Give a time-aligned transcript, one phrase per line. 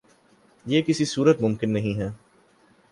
[0.65, 2.09] یہ کسی صورت ممکن نہیں ہے